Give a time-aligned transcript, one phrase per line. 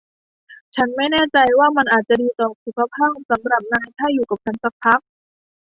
[0.75, 4.99] ฉันไม่แน่ใจว่ามันอาจจะดีต่อสุขภาพสำหรับนายถ้าอยู่กับฉันสักพัก